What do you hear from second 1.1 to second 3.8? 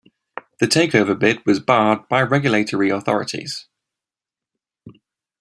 bid was barred by regulatory authorities.